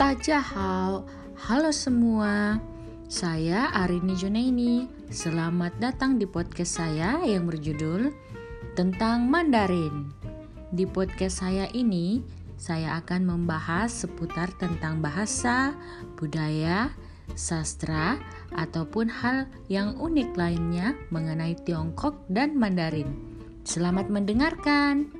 Tajahal, 0.00 1.04
halo 1.44 1.68
semua. 1.76 2.56
Saya 3.04 3.68
Arini 3.68 4.16
Junaini. 4.16 4.88
Selamat 5.12 5.76
datang 5.76 6.16
di 6.16 6.24
podcast 6.24 6.80
saya 6.80 7.20
yang 7.20 7.44
berjudul 7.44 8.08
tentang 8.72 9.28
Mandarin. 9.28 10.08
Di 10.72 10.88
podcast 10.88 11.44
saya 11.44 11.68
ini, 11.76 12.24
saya 12.56 12.96
akan 12.96 13.28
membahas 13.28 13.92
seputar 13.92 14.48
tentang 14.56 15.04
bahasa, 15.04 15.76
budaya, 16.16 16.96
sastra, 17.36 18.16
ataupun 18.56 19.12
hal 19.12 19.52
yang 19.68 20.00
unik 20.00 20.32
lainnya 20.32 20.96
mengenai 21.12 21.60
Tiongkok 21.60 22.24
dan 22.32 22.56
Mandarin. 22.56 23.20
Selamat 23.68 24.08
mendengarkan. 24.08 25.19